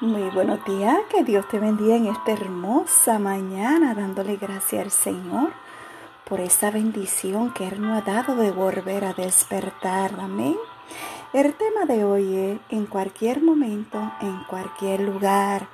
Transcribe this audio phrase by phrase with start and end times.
[0.00, 5.52] Muy buenos días, que Dios te bendiga en esta hermosa mañana, dándole gracias al Señor
[6.24, 10.12] por esa bendición que Él nos ha dado de volver a despertar.
[10.18, 10.56] Amén.
[11.34, 15.68] El tema de hoy es en cualquier momento, en cualquier lugar.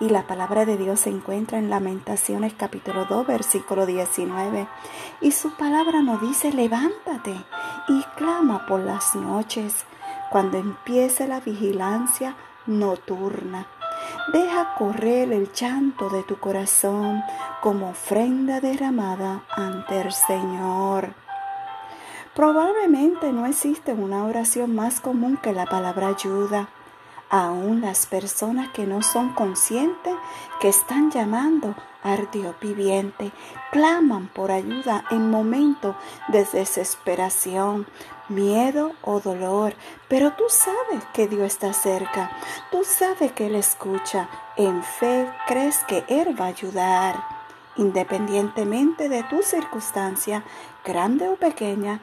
[0.00, 4.66] Y la palabra de Dios se encuentra en Lamentaciones capítulo 2, versículo 19.
[5.20, 7.36] Y su palabra nos dice, levántate
[7.86, 9.84] y clama por las noches,
[10.32, 12.34] cuando empiece la vigilancia
[12.78, 13.66] nocturna.
[14.32, 17.22] Deja correr el llanto de tu corazón
[17.60, 21.14] como ofrenda derramada ante el Señor.
[22.34, 26.68] Probablemente no existe una oración más común que la palabra ayuda.
[27.28, 30.14] Aún las personas que no son conscientes
[30.60, 33.32] que están llamando al Dios viviente
[33.72, 35.96] claman por ayuda en momentos
[36.28, 37.86] de desesperación,
[38.30, 39.74] miedo o dolor,
[40.08, 42.30] pero tú sabes que Dios está cerca,
[42.70, 47.40] tú sabes que Él escucha, en fe crees que Él va a ayudar.
[47.76, 50.44] Independientemente de tu circunstancia,
[50.84, 52.00] grande o pequeña,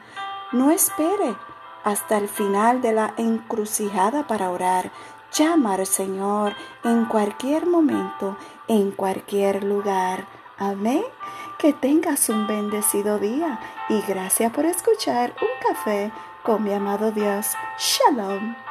[0.52, 1.36] no espere
[1.84, 4.90] hasta el final de la encrucijada para orar.
[5.32, 6.54] Llama al Señor
[6.84, 10.26] en cualquier momento, en cualquier lugar.
[10.58, 11.04] Amén.
[11.58, 17.48] Que tengas un bendecido día y gracias por escuchar un café con mi amado Dios.
[17.78, 18.67] Shalom.